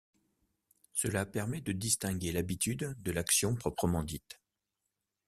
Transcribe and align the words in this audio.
Cela 0.95 1.27
permet 1.27 1.61
de 1.61 1.73
distinguer 1.73 2.31
l'habitude 2.31 2.95
de 2.99 3.11
l'action 3.11 3.53
proprement 3.53 4.01
dite. 4.01 4.41